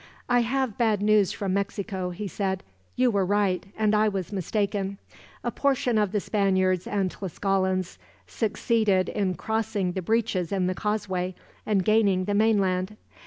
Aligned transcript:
"I 0.27 0.39
have 0.39 0.79
bad 0.79 0.99
news 1.03 1.31
from 1.31 1.53
Mexico," 1.53 2.09
he 2.09 2.27
said. 2.27 2.63
"You 2.95 3.11
were 3.11 3.23
right, 3.23 3.63
and 3.77 3.93
I 3.93 4.07
was 4.09 4.31
mistaken. 4.33 4.97
A 5.43 5.51
portion 5.51 5.99
of 5.99 6.11
the 6.11 6.19
Spaniards 6.19 6.87
and 6.87 7.11
Tlascalans 7.11 7.99
succeeded 8.25 9.09
in 9.09 9.35
crossing 9.35 9.91
the 9.91 10.01
breaches 10.01 10.51
in 10.51 10.65
the 10.65 10.73
causeway, 10.73 11.35
and 11.67 11.85
gaining 11.85 12.25
the 12.25 12.33
mainland. 12.33 12.97